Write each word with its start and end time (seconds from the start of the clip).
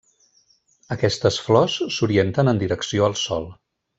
Aquestes 0.95 1.37
flors 1.49 1.77
s'orienten 1.97 2.51
en 2.55 2.65
direcció 2.65 3.07
al 3.11 3.19
Sol. 3.27 3.49